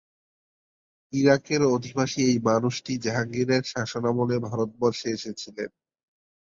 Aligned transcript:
ইরাকের 1.13 1.61
অধিবাসী 1.75 2.19
এই 2.25 2.37
মানুষটি 2.49 2.93
জাহাঙ্গীরের 3.03 3.63
শাসনামলে 3.73 4.35
ভারতবর্ষে 4.47 5.07
এসেছিলেন। 5.11 5.69